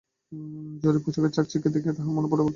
জরির 0.83 1.01
পোশাকের 1.03 1.31
চাকচিক্য 1.31 1.65
দেখিয়া 1.67 1.93
তাঁহার 1.93 2.13
মন 2.15 2.25
বড়ো 2.25 2.31
তৃপ্ত 2.31 2.39
হইল। 2.41 2.49